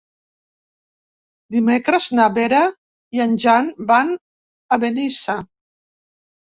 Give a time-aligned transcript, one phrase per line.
[1.57, 2.63] Dimecres na Vera
[3.19, 4.13] i en Jan van
[4.79, 5.39] a Benissa.